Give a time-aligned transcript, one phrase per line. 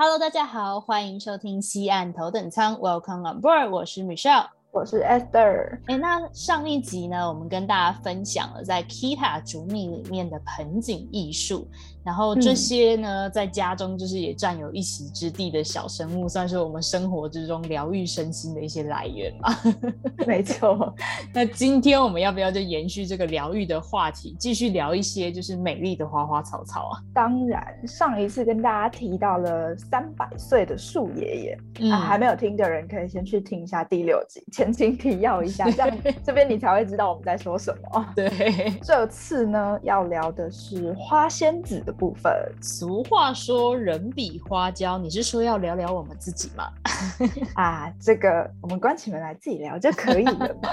[0.00, 4.46] Hello，大家好，欢迎收听西岸头等舱，Welcome on board，我是 Michelle。
[4.70, 5.78] 我是 Esther。
[5.86, 11.66] 哎，那上一集呢，我们跟大家分享了在 Kita 主米里面的盆景艺术，
[12.04, 19.58] 然后这些呢，在家中就是也占有一席之地的小生物，算是我们生活之中疗愈身心的一些来源吧。
[20.26, 20.94] 没错。
[21.32, 27.00] 那今天我们要不要就延续这个疗愈的话题，继续聊一些就是美丽的花花草草啊？
[27.14, 34.44] 当然，上一次跟大家提到了三百岁的树爷爷，啊，还没有听的人可以先去听一下第六集。
[34.58, 38.06] 前情提要一下， 这样这边你才会知道我们在说什么。
[38.16, 42.32] 对，这次呢要聊的是花仙子的部分。
[42.60, 46.72] 俗话说人比花娇，你是说要聊聊我们自己吗？
[47.54, 50.70] 啊，这个我们关起门来自己聊就可以了嘛。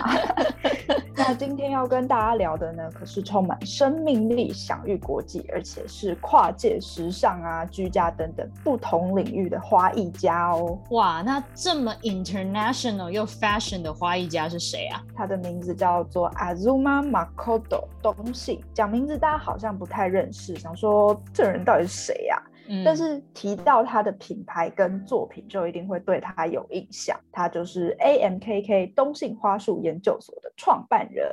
[1.15, 10.77] 那今天要跟大家聊的呢，可是充满生命力、享誉国际，而且是跨界时尚啊、居家等等不同领域的花艺家哦。
[10.89, 13.74] 哇，那这么 international 又 fashion。
[13.81, 15.01] 的花艺家是谁啊？
[15.15, 18.63] 他的名字叫做 Azuma Makoto 东西。
[18.73, 22.41] 讲名字大家好像不太认识，想说这人到底是谁呀？
[22.83, 27.19] 但是提到他的品牌跟作品，就一定会对他有印象。
[27.31, 31.25] 他就是 AMKK 东信花束研究所的创办人。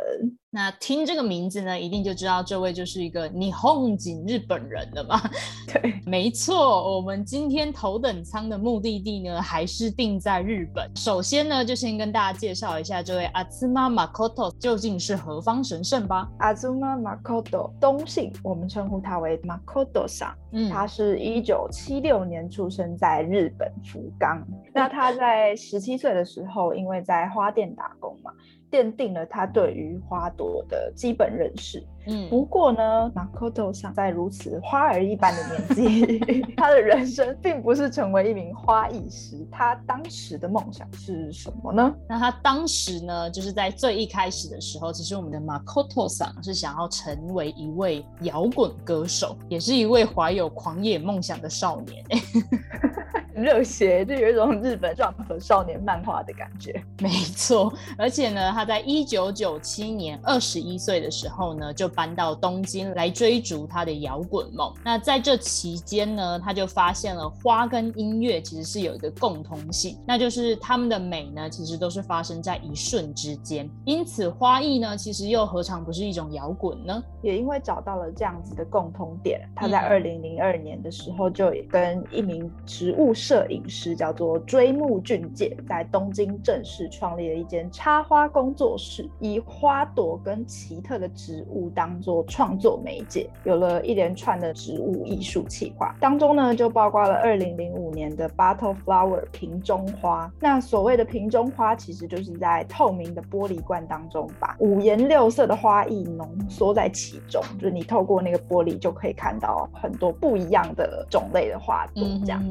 [0.55, 5.19] 那听这个名字呢，一定就知道这位就是一个霓虹景日本人了嘛？
[5.73, 6.95] 对，没错。
[6.95, 10.91] 我们今天头等舱的目的地呢，还是定在日本。
[10.95, 16.29] 首先呢，就先跟大家介绍一下这位阿兹玛马 Makoto 究竟是何方神圣吧。
[16.41, 20.35] 阿兹玛马 Makoto 东信，我们称呼他为 Makoto 上。
[20.55, 24.45] 嗯，他是一九七六年出生在日本福冈。
[24.75, 28.33] 那他在十七岁的时候，因为在花店打工嘛。
[28.73, 31.87] 奠定了他对于花朵的基本认识。
[32.09, 36.19] 嗯，不过呢，Makoto 上在如此花儿一般的年纪，
[36.57, 39.47] 他的人生并不是成为一名花艺师。
[39.53, 41.95] 他当时的梦想是什么呢？
[42.09, 52.05] 那他当时呢，就是在最一开始的时候，其实我们的 Makoto 上是想要成为一位摇滚歌手，也是一位怀有狂野梦想的少年。
[53.35, 56.83] 热血，就有一种日本 Jump 少年漫画的感觉。
[57.01, 64.73] 没错，而且呢，他在一九九七年二十一岁的时候呢，就搬到东京来追逐他的摇滚梦。
[64.85, 73.69] 那在这期间呢，他就发现了花跟音乐其实是有一个共通性，那就是他们的美呢，其实都是发生在一瞬之间。
[73.85, 77.03] 因此，花艺呢，其实又何尝不是一种摇滚呢？
[77.23, 83.15] 也因为找到了这样子的共通点，他在二零零二年的时候就跟一名植物。
[83.23, 100.29] 摄影师叫做追木俊介，在东京正式创立了一间插花工作室，以花朵跟奇特的植物当做创作媒介，有了一连串的植物艺术企划，当中呢就包括了二零零五年的 Bottle Flower 瓶中花。
[100.41, 112.43] 那所谓的瓶中花，其实就是在透明的玻璃罐当中，把五颜六色的花艺浓缩在其中，就是你透过那个玻璃就可以看到很多不一样的种类的花朵，这样。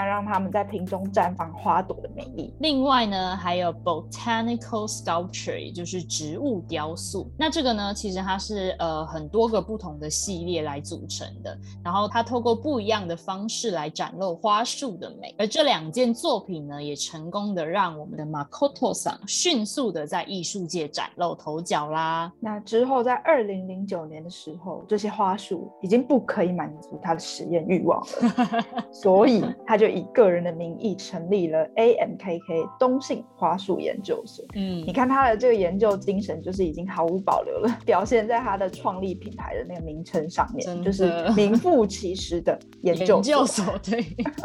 [0.00, 2.54] 那让他们在瓶中绽放花朵的美丽。
[2.60, 7.30] 另外呢，还有 botanical sculpture，也就是植物雕塑。
[7.36, 11.54] 那这个呢，其实它是呃很多个不同的系列来组成的。
[11.84, 15.34] 然后它透过不一样的方式来展露花束的美。
[15.36, 22.32] 而这两件作品呢，也成功的让我们的 Makoto 桑迅速的在艺术界崭露头角啦。
[22.40, 29.89] 那之后在二零零九年的时候，这些花束已经不可以满足他的实验欲望了， 所以他就。
[29.90, 34.42] 以个人的名义成立了 AMKK 东信花束研究所。
[34.54, 43.64] 嗯，你看他的这个研究精神，就是已经毫无保留了， 表现在他的创立品牌的那个名称上面，就是名副其实的研究所。
[43.78, 44.02] 对，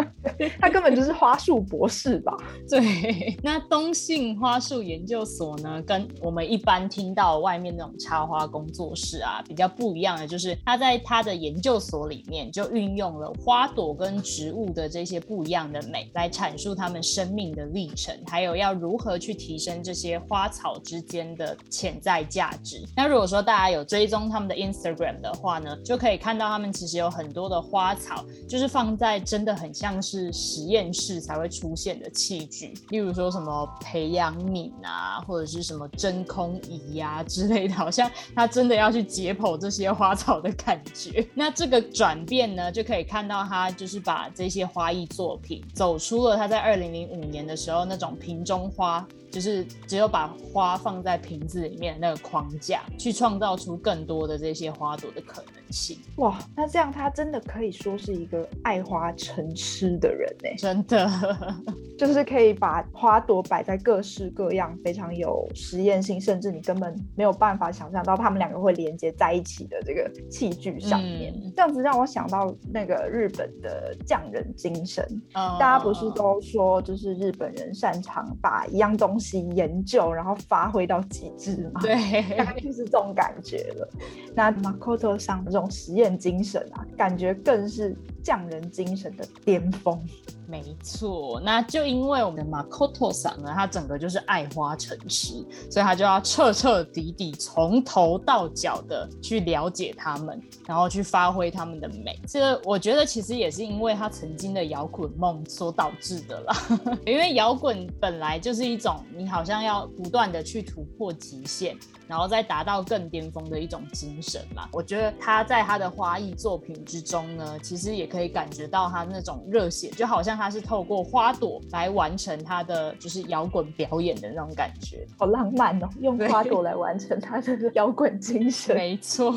[0.59, 2.35] 他根本就是花束博士吧？
[2.69, 3.35] 对。
[3.41, 15.15] 那东信花束研究所呢，跟我们一般听到外面那种插花工作室啊比较不一样的，就是他在他的研究所里面就运用了花朵跟植物的这些。
[15.15, 22.81] 些不一样的美，来阐述他们生命的历程，还有要如何去提升这些花草之间的潜在价值。
[22.95, 41.27] 那如果说大家有追踪他们的 Instagram 的话呢，就可以看到他们其实有很多的花草，就是放在真的很像是实验室才会出现的器具，例如说什么培养皿啊，或者是什么真空仪呀之类的，好像他真的要去解剖这些花草的感觉。
[41.33, 49.03] 那这个转变呢，就可以看到他就是把这些花艺做作品走出了他在二零零五年的时候那种瓶中花。
[49.31, 55.99] 就是只有把花放在瓶子里面那个框架，去创造出更多的这些花朵的可能性。
[56.15, 60.49] 哇，那这样他真的可以说是一个爱花成痴的人呢？
[60.57, 61.07] 真的，
[61.99, 71.33] 就是可以把花朵摆在各式各样、非常有实验性，甚至你根本没有办法想象到他们两个会连接在一起的这个器具上面。
[71.55, 75.05] 这样子让我想到那个日本的匠人精神。
[75.33, 79.25] 大家不是都说，就是日本人擅长把一样东西。
[79.55, 81.81] 研究，然后发挥到极致吗？
[81.81, 81.93] 对，
[82.37, 83.89] 大概就是这种感觉了。
[84.35, 90.03] 那 Makoto 上这种实验精神啊，感觉更是匠人精神的巅峰。
[90.47, 102.19] 没错，那就因为我们的 Makoto 桑呢，他整个就是爱花成痴，所以他就要彻彻底底从头到脚的去了解他们，然后去发挥他们的美。
[102.27, 106.55] 这个我觉得其实也是因为他曾经的摇滚梦所导致的啦。
[107.07, 111.75] 因为摇滚本来就是一种你好像要不断的去突破极限，
[112.07, 114.69] 然后再达到更巅峰的一种精神嘛。
[114.71, 120.35] 我觉得他在他的花艺作品之中呢，其实也可以感觉到他那种热血，就好像。
[120.35, 125.87] 他是透过花朵来完成他的就是摇滚表演的那种感觉，好浪漫哦！
[126.01, 129.33] 用花朵来完成他的 摇滚精神，没错。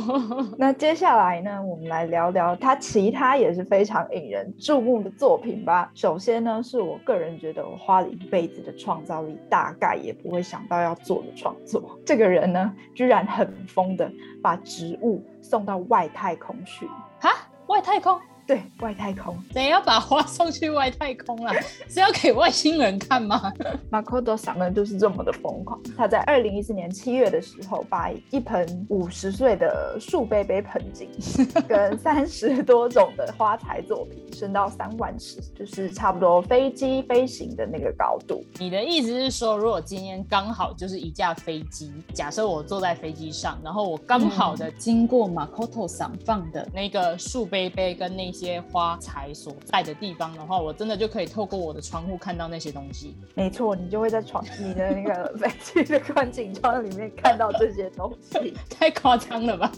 [0.58, 5.88] 那接下来呢，我们来聊聊他其他也是非常引人注目的作品吧。
[5.94, 11.96] 首先呢，是我个人觉得我花了一辈子的创造力，大概也不会想到要做的创作。
[12.04, 14.10] 这个人呢，居然很疯的
[14.42, 16.88] 把植物送到外太空去，
[17.20, 17.30] 哈，
[17.68, 18.18] 外太空。
[18.48, 21.52] 对外太空，谁要把花送去外太空啊？
[21.86, 23.52] 是要给外星人看吗？
[23.90, 25.78] 马可多想的就是这么的疯狂。
[25.94, 31.10] 他在二零一四年七月的时候，把一盆五十岁的树杯杯盆景，
[31.68, 38.42] 跟三十多种的花材作品，升到三万尺，就是差不多飞机飞行的那个高度。
[38.58, 48.32] 你的意思是说，如果今天刚好就是一架飞机，假设我坐在飞机上，然后我刚好的经过马可多想放的那个树杯杯跟那。
[48.38, 53.16] 些花材所在的地方的话，我真的就可以透过我的窗户看到那些东西。
[53.34, 58.54] 没错，你就会在窗你的那个飞机的观景窗里面看到这些东西。
[58.70, 59.72] 太夸张了吧！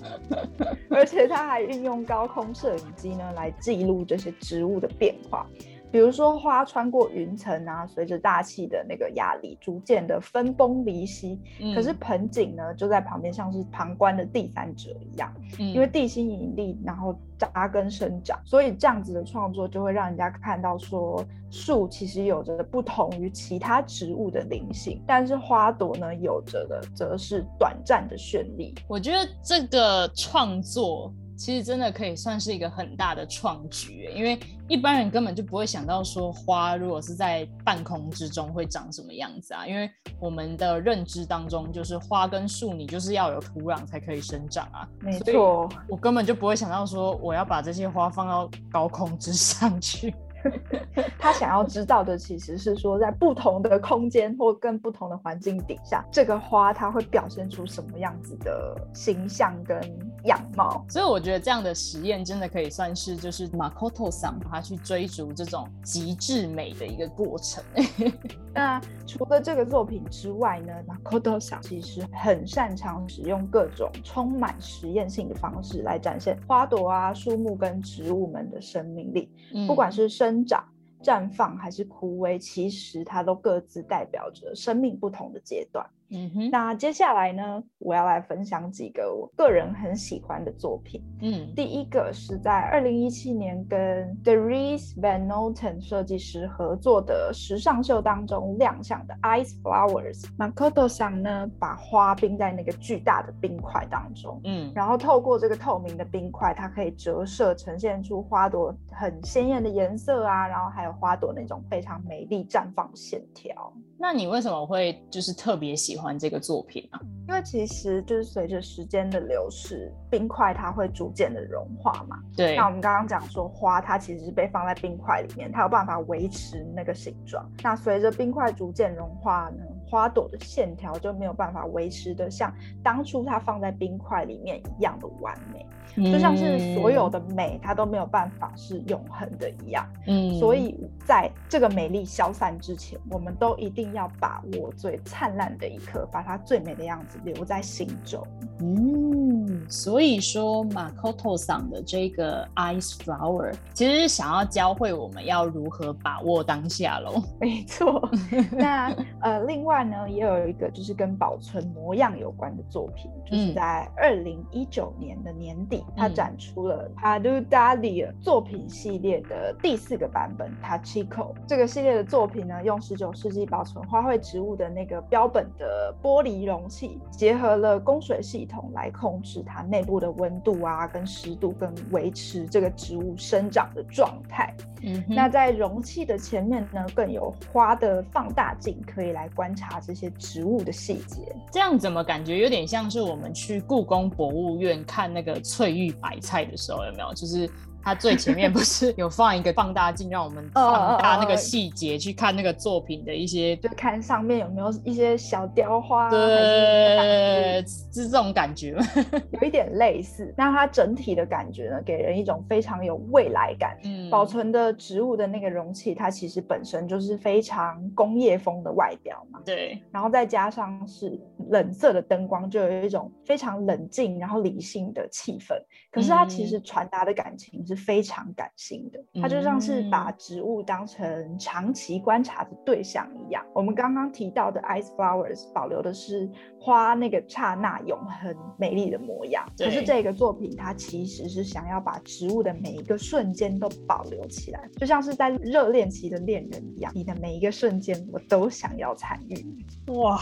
[0.90, 5.46] 而且他还运用高空摄影机呢，来记录这些植物的变化。
[5.90, 11.38] 比如说花穿过云层啊，随着大气的那个压力逐渐的分崩离析。
[11.74, 28.74] 可是盆景呢，就在旁边像是旁观的第三者一样，因为地心引力，然后扎根生长，所以这样子的创作就会让人家看到说，树其实有着不同于其他植物的灵性，但是花朵呢，有着的则是短暂的绚丽。
[28.86, 31.12] 我觉得这个创作。
[31.40, 34.38] 其实真的可以算是一个很大的创举，因为
[34.68, 50.14] 一般人根本就不会想到说花如果是在半空之中会长什么样子啊，因为我们的认知当中就是花跟树你就是要有土壤才可以生长啊，没错，我根本就不会想到说我要把这些花放到高空之上去。
[51.18, 59.78] 他想要知道的其实是说，在不同的空间或跟不同的环境底下，这个花它会表现出什么样子的形象跟
[60.24, 60.84] 样貌。
[60.88, 67.62] 所以我觉得这样的实验真的可以算是就是马可多桑他去追逐这种极致美的一个过程。
[68.52, 79.30] 那除了这个作品之外呢，马可多桑其实很擅长使用各种充满实验性的方式来展现花朵啊、树木跟植物们的生命力，
[79.66, 80.29] 不管是生。
[80.30, 80.64] 生长、
[81.02, 85.84] 绽放还是枯萎，其实它都各自代表着生命不同的阶段。
[86.12, 91.02] 嗯哼，那接下来呢，我要来分享几个我个人很喜欢的作品。
[91.22, 100.24] 嗯，第一个是在二零一七年跟 Dries Van Noten 设计师合作的时尚秀当中亮相的 Ice Flowers。
[100.36, 113.72] Makoto 上呢，把花冰在那个巨大的冰块当中，嗯，然后透过这个透明的冰块，它可以折射，呈现出花朵很鲜艳的颜色啊，然后还有花朵那种非常美丽绽放线条。
[114.02, 116.18] 那你为什么会就是特别喜欢？
[116.18, 116.98] 这个作品啊？
[117.28, 122.18] 因为其实就是随着时间的流逝，冰块它会逐渐的融化嘛。
[122.34, 122.56] 对。
[122.56, 127.46] 那我们刚刚讲说花，它其实是被放在冰块里面，它有办法维持那个形状。
[127.62, 135.66] 那随着冰块逐渐融化呢，花朵的线条就没有办法维持的像当初它放在冰块里面一样的完美。
[135.96, 139.84] 就像是所有的美，它都没有办法是永恒的一样。
[140.06, 148.24] 嗯，所以在这个美丽消散之前，我们都一定要把握最灿烂的一刻，把它最美的样子留在心中。
[148.60, 157.20] 嗯，所以说马 t o 桑的这个 Ice Flower 其实是想要教会我们要如何把握当下喽。
[157.40, 158.08] 没错。
[158.56, 165.84] 那呃，另外呢，也有一个就是跟保存模样有关的作品，就是在二零一九年的年底。
[165.96, 171.34] 他展出了 Padu Dali 作品系列的第四个版本 Tachiko。
[171.46, 184.54] 这个系列的作品呢，用十九世纪保存花卉植物的那个标本的玻璃容器，结合了供水系统来控制它内部的温度啊、跟湿度，跟维持这个植物生长的状态。
[184.82, 191.36] 嗯，那在容器的前面呢，更有花的放大镜，可以来观察这些植物的细节。
[191.52, 197.12] 这样怎么感觉有点像是我们去故宫博物院看那个翠玉白菜的时候，有没有？
[197.12, 197.48] 就是。
[197.82, 208.84] 它最前面不是有放一个放大镜，让我们放大那个细节，去看那个作品的一些，就看上面有没有一些小雕花，对，是这种感觉吗？
[209.32, 210.32] 有一点类似。
[210.36, 213.78] 那它整体的感觉呢，给人一种非常有未来感。
[213.84, 219.40] 嗯，保存的植物的那个容器，它其实本身就是非常工业风的外表嘛。
[219.44, 219.82] 对。
[219.90, 221.18] 然后再加上是
[221.48, 225.54] 冷色的灯光，就有一种非常冷静然后理性的气氛。
[225.90, 227.64] 可是它其实传达的感情。
[227.70, 233.44] 是非常感性的，它就像是把植物当成长期观察的对象一样。
[233.54, 236.28] 我们刚刚提到的 Ice Flowers 保留的是
[236.60, 249.64] 花那个刹那永恒美丽的模样，可是这个作品它其实是想要把植物的每一个瞬间都保留起来，就像是在热恋期的恋人一样，你的每一个瞬间我都想要参与。
[249.92, 250.18] 哇，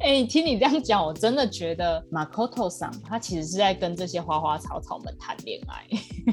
[0.00, 5.86] 哎，听你这样讲，我真的觉得 Makoto 桑他其实是在跟这些花花草草们谈恋爱。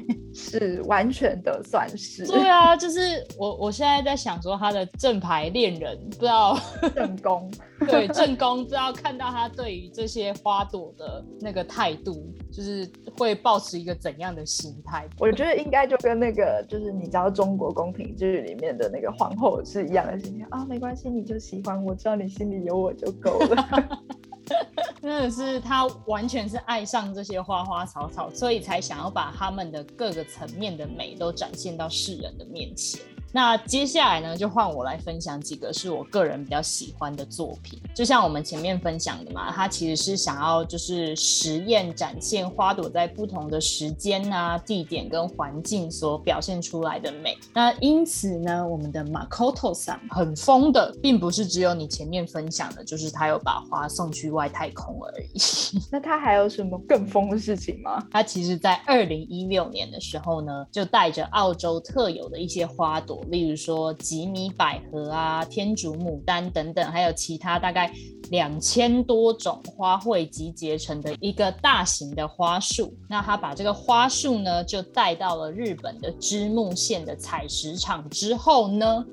[0.34, 6.58] 是完全的算是对啊，就是我我现在在想说他的正牌恋人不知道
[6.96, 7.50] 正宫
[7.88, 15.08] 对正宫不知道看到他对于这些花朵的那个态度，就是会保持一个怎样的心态？
[15.20, 24.00] 我觉得应该就跟那个就是你知道中国宫廷剧里面的那个皇后是一样的心情啊，没关系，你就喜欢我，知道你心里有我就够了。
[25.02, 33.02] 真的是他完全是爱上这些花花草草，所以才想要把他们的各个层面的美都展现到世人的面前。
[33.36, 37.78] 那接下来呢，就换我来分享几个是我个人比较喜欢的作品。
[37.94, 47.38] 就像我们前面分享的嘛，它其实是想要就是实验展现花朵在不同的时间啊、地点跟环境所表现出来的美。
[47.54, 55.38] 那因此呢，我们的 Makoto 桑很疯的，并不是只有你前面分享的，就是他有把花送去外太空而已。
[55.92, 58.02] 那他还有什么更疯的事情吗？
[58.10, 63.25] 他其实在二零一六年的时候呢，就带着澳洲特有的一些花朵。
[63.30, 67.92] 例如说吉米百合啊、天竺牡丹等等，还有其他大概
[68.30, 72.94] 两千多种花卉集结成的一个大型的花束。
[73.08, 79.06] 那他把这个花束呢，就带到了日本的织木县的采石场之后呢，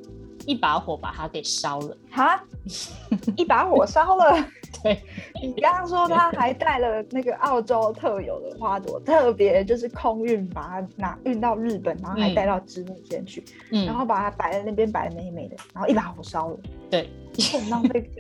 [0.47, 1.97] 一把火把它给烧了。
[2.11, 2.43] 哈，
[3.37, 4.45] 一把火烧了。
[4.83, 5.01] 对
[5.41, 16.57] 你刚刚说他还带了那个澳洲特有的花朵，特别就是空运把它拿运到日本，然后还带到织木间去，然后把它摆在那边摆的美美的，然后一把火烧了。
[16.91, 17.09] 对。
[17.53, 18.11] 很浪费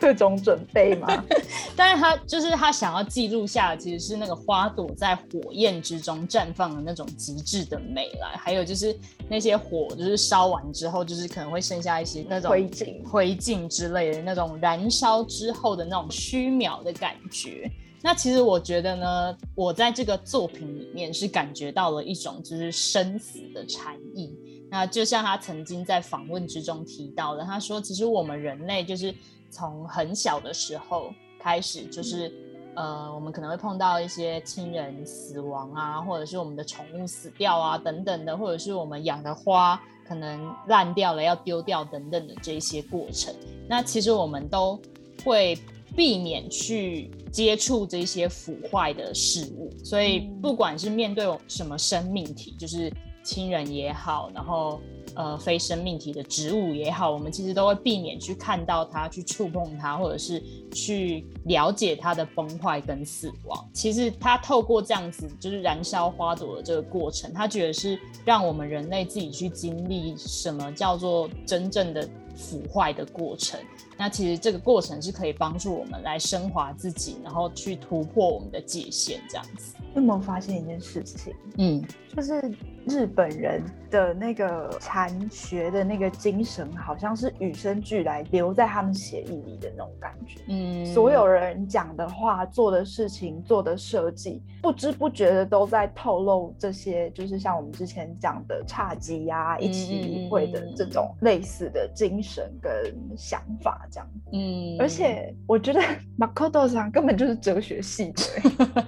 [0.00, 1.24] 各种准备嘛，
[1.76, 8.96] 但是他就是他想要记录下的其实是那个花朵在火焰之中绽放的那种极致的美来，还有就是
[9.28, 17.70] 那些火就是烧完之后，就是可能会剩下一些那种灰烬、灰烬之类的那种燃烧之后的那种虚渺的感觉。
[18.00, 24.32] 那其实我觉得呢，我在这个作品里面是感觉到了一种就是生死的禅意。
[24.70, 29.14] 那就像他曾经在访问之中提到的，他说，其实我们人类就是
[29.50, 31.10] 从很小的时候
[31.40, 32.30] 开始，就是
[32.76, 43.34] 呃，我们可能会碰到一些亲人死亡啊，或者是我们的宠物死掉啊等等的，或者是我们养的花可能烂掉了要丢掉等等的这些过程。
[43.66, 44.78] 那其实我们都
[45.24, 45.58] 会
[45.96, 52.92] 避免去接触这些腐坏的事物，所以不管是面对什么生命体，就是。
[53.28, 54.80] 亲人也好，然后
[55.14, 60.42] 呃非生命体的植物也好，我们其实都会避免去看到它、去触碰它，或者是
[60.72, 63.68] 去了解它的崩坏跟死亡。
[63.74, 73.60] 其实他透过这样子就是燃烧花朵的这个过程，他觉得是让我们人类自己去经历什么叫做真正的腐坏的过程。
[73.98, 79.74] 那其实这个过程是可以帮助我们来升华自己，然后去突破我们的界限，这样子。
[79.96, 81.34] 有没有发现一件事情？
[81.56, 82.54] 嗯，就是
[82.88, 90.40] 日本人的那个禅学的那个精神，好像是与生俱来，留在他们血液里的那种感觉。
[90.48, 102.72] 嗯，所有人讲的话、做的事情、做的设计，不知不觉的都在透露这些，就是像我们之前讲的侘寂呀、一起一会的这种类似的精神跟
[103.16, 104.08] 想法，这样。
[104.32, 105.80] 嗯，而且我觉得
[106.16, 108.84] 马可多桑根本就是哲学系的欸，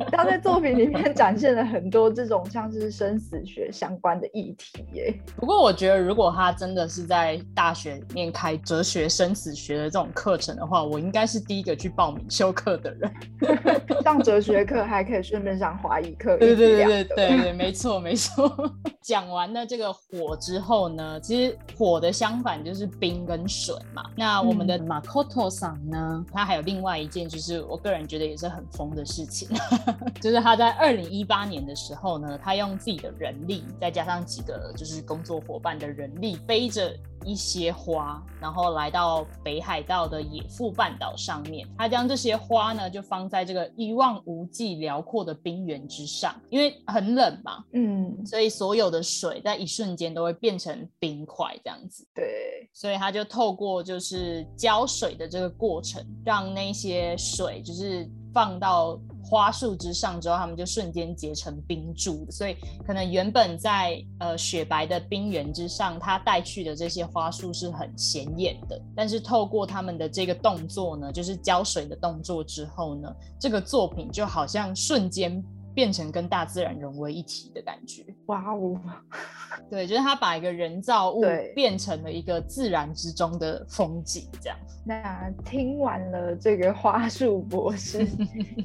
[0.12, 5.14] 他在作品里面展现了很多这种像是生死学相关的议题耶。
[5.36, 13.12] 不过我觉得，如果他真的是在大学里面开哲学、生死学的这种课程的话，我应该是第一个去报名修课的人。
[14.02, 18.50] 上哲学课还可以顺便上华语课，对对对对对对，没错没错。
[19.02, 24.02] 讲完了这个火之后呢，其实火的相反就是冰跟水嘛。
[24.16, 29.48] 那我们的马 a 托桑呢，他还有另外一件，就是我个人觉得也是很疯的事情，
[30.20, 36.94] 就是他在二零一八年的时候呢，他用自己的人力，再加上几个就是工作伙伴的人力，背着
[37.24, 41.66] 一些花，然后来到北海道的野富半岛上面。
[41.76, 52.06] 他将这些花呢，就放在这个一望无际、辽阔的冰原之上，因为很冷嘛，嗯，所以所有的水在一瞬间都会变成冰块这样子。
[52.14, 62.26] 对，所以他就透过就是浇水的这个过程，让那些水就是放到花束之上之后，他们就瞬间结成冰柱。
[62.30, 62.56] 所以
[62.86, 75.42] 可能原本在呃雪白的冰原之上，它带去的这些花束是很显眼的，但是透过他们的这个动作呢，就是浇水的动作之后呢，这个作品就好像瞬间
[75.78, 78.04] 变成跟大自然融为一体的感觉。
[78.26, 78.76] 哇哦，
[79.70, 84.58] 对，就是他把一个人造物对变成了一个自然之中的风景，这样。
[84.84, 88.04] 那听完了这个花束博士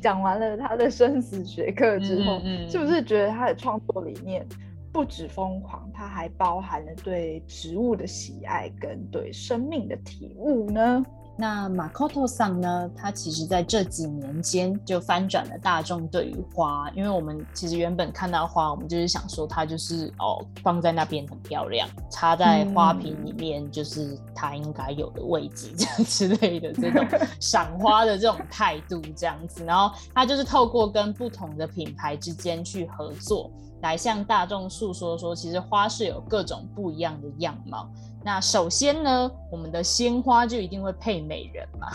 [0.01, 4.43] 讲完了他的生死学课之后，嗯嗯嗯是不是觉得他的创作理念
[4.91, 11.05] 不止疯狂，它还包含了对植物的喜爱跟对生命的体悟呢？
[11.35, 12.89] 那马 a 托桑呢？
[12.95, 27.03] 他其实在这几年间就翻转了大众对于花，因为我们其实原本看到花，我们就是想说它就是哦放在那边很漂亮，插在花瓶里面就是它应该有的位置这样 之类的这种
[27.39, 37.89] 赏花的这种态度这样子，然后他就是透过跟不同的品牌之间去合作，来向大众诉说说，其实花是有各种不一样的样貌。
[38.25, 41.87] 那首先呢，我们的鲜花就一定会配美人嘛，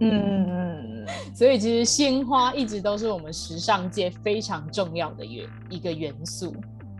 [0.00, 6.54] 嗯嗯， 所以其实鲜花一直都是我们时尚界非常重要的元一个元素。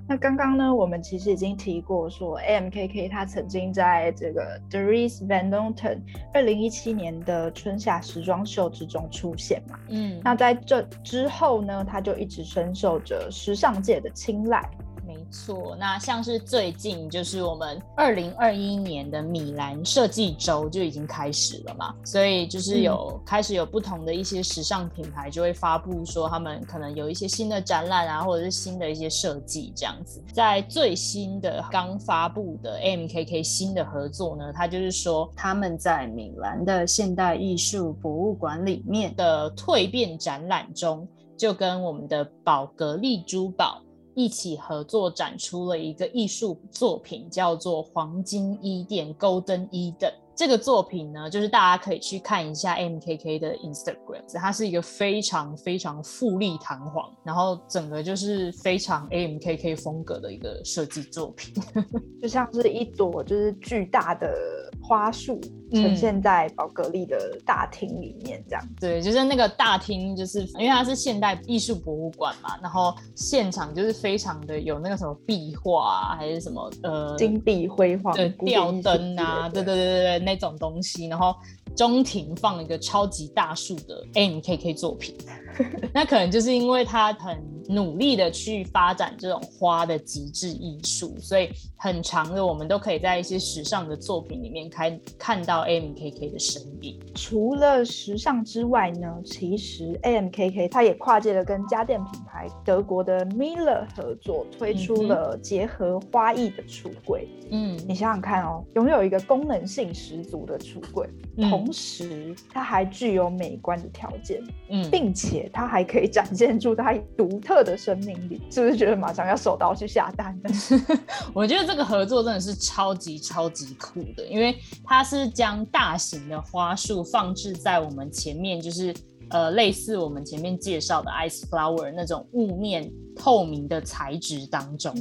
[0.08, 6.00] 那刚刚呢，我们其实已经提过说，AMKK 它曾经在这个 Dries Van Noten
[6.34, 9.78] 二零一七年的春夏时装秀之中出现嘛。
[9.88, 14.68] 嗯，那在这之后呢，它就一直深受着时尚界的青睐。
[15.12, 30.22] 没错，那像是最近就是我们二零二一年的米兰设计周就已经开始了嘛，所以就是有、开始有不同的一些时尚品牌就会发布说他们可能有一些新的展览啊，或者是新的一些设计这样子。
[30.32, 43.81] 在最新的刚发布的 MKK 新的合作呢，它就是说他们在米兰的现代艺术博物馆里面的蜕变展览中，就跟我们的宝格丽珠宝。
[44.14, 49.96] 一起合作展出了一个艺术作品，叫做《黄金伊甸 （Golden Eden）》。
[50.34, 61.54] 这个作品呢，就是大家可以去看一下 MKK 的 Instagram，它是一个非常非常富丽堂皇，然后整个就是非常 AMKK 风格的一个设计作品。
[62.20, 64.32] 就像是一朵就是巨大的
[64.80, 65.40] 花束
[65.72, 68.68] 呈现在宝格丽的大厅里面，这样。
[68.80, 81.36] 对，就是那个大厅，就是因为它是现代艺术博物馆嘛，然后现场就是非常的有那个什么壁画啊，还是什么呃金碧辉煌、呃古典艺术吊灯啊，对对对对对那种东西，然后
[81.76, 85.14] 中庭放了一个超级大树的 AMKK 作品。
[85.92, 96.98] 那可能就是因为他很努力的去发展这种花的极致艺术，所以很长的我们都可以在一些时尚的作品里面看看到 AMKK 的身影。
[97.14, 107.28] 除了时尚之外呢，其实 AMKK 它也跨界了跟家电品牌德国的 Miller 合作，推出了结合花艺的橱柜。
[107.50, 111.06] 嗯，你想想看哦，拥有一个功能性十足的橱柜，
[111.50, 120.50] 同时它还具有美观的条件，嗯，并且它还可以展现出它独特的生命力，是不是觉得马上要手刀去下单呢？
[121.34, 128.94] 我觉得这个合作真的是超级超级酷的，因为它是将大型的花束放置在我们前面，就是。
[129.32, 134.94] 呃，类似我们前面介绍的 ice flower 那种雾面透明的材质当中，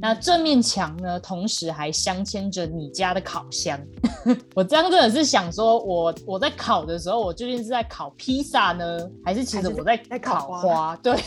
[0.00, 3.78] 那这面墙呢，同时还镶嵌着你家的烤箱。
[4.54, 10.96] 我这样真的是想说，我我在烤的时候，我究竟是在烤披萨呢，还是其实我在烤花？
[11.02, 11.18] 对，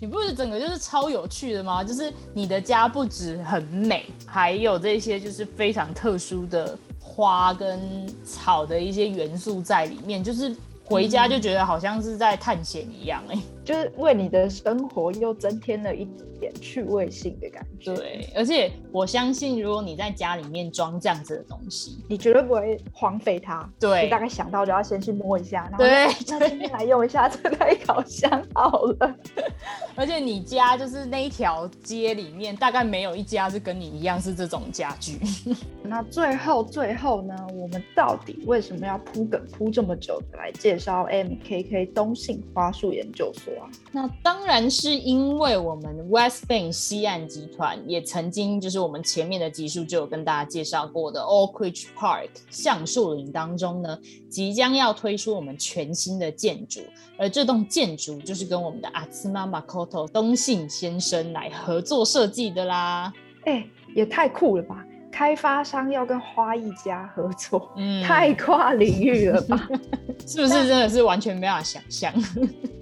[0.00, 1.84] 你不是整个就是超有趣的吗？
[1.84, 7.80] 就是你的家不止很美，还有这些就是非常特殊的花跟
[8.24, 10.56] 草的一些元素在里面，就是。
[10.92, 16.04] 回家就觉得好像是在探险一样，哎，就是为你的生活又增添了一
[16.40, 17.94] 点趣味性的感觉。
[17.94, 23.68] 对，而且我相信，如果你在家里面装这样子的东西，你绝对不会荒废它。
[23.78, 29.16] 对，大概想到就要先去摸一下，然后对，那今天来用一下这台烤箱好了。
[29.94, 35.18] 而且你家就是那一条街里面，大概没有一家是跟你一样是这种家具。
[35.84, 43.68] 那最后最后呢，我们到底为什么要铺梗铺这么久来介绍 MKK 东信花束研究所啊？
[43.92, 56.80] 那当然是因为我们 West Bank 西岸集团也曾经就是我们前面的集数就有跟大家介绍过的 Oak Ridge Park 橡树林当中呢，即将要推出我们全新的建筑，
[57.18, 63.12] 而这栋建筑就是跟我们的阿兹玛马 Koto 东信先生来合作设计的啦。
[63.44, 64.84] 哎，也太酷了吧！
[65.10, 69.68] 开发商要跟花艺家合作，嗯，太跨领域了吧？
[70.26, 72.10] 是不是真的是完全没法想象？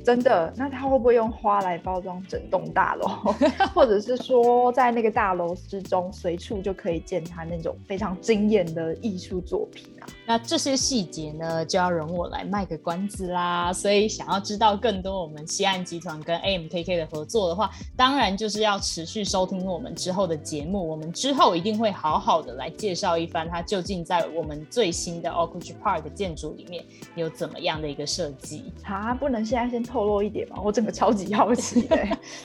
[0.04, 0.52] 真的？
[0.56, 3.06] 那他会不会用花来包装整栋大楼，
[3.74, 10.06] 或者是说在那个大楼之中随处就可以见他那种非常惊艳的艺术作品啊？
[10.26, 13.72] 那这些细节呢，就要容我来卖个关子啦。
[13.72, 20.88] 所以想要知道更多我们西岸集团跟 AMKK 的合作的话，当然就是要持续收听我们之后的节目。
[20.88, 26.84] 我们之后一定会好好的来介绍一番，它究竟在我们最新的 Oakridge Park 建筑里面
[27.14, 29.14] 有怎么样的一个设计啊？
[29.14, 30.58] 不能现在先透露一点吗？
[30.64, 31.96] 我整个超级好奇 的。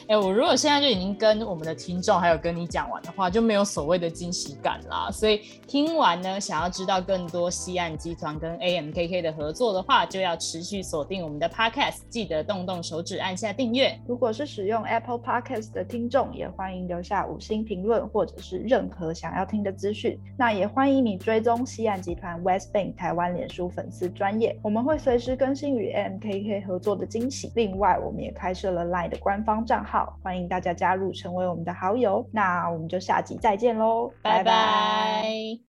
[0.07, 5.11] 哎，我如果现在就已经跟我们的听众还有跟你讲完的话，就没有所谓的惊喜感啦。
[5.11, 7.75] 所以听完呢，想要知道更多西。
[7.75, 13.99] 岸集团跟 AMKK 的合作的话，就要持续锁定我们的 Podcast，记得动动手指按下订阅。
[14.07, 20.17] 如果是使用 Apple Podcast 的听众，也欢迎留下五星评论，或者是任何想要听的资讯。
[20.37, 27.34] 那也欢迎你追踪西岸集团 West Bank 台湾脸书粉丝专业，我们会随时更新与 AMKK 合作的惊喜。
[27.55, 32.27] 另外，我们也开设了 Line 的官方账号，欢迎大家加入成为我们的好友。
[32.31, 35.74] 那我们就下集再见喽，拜拜。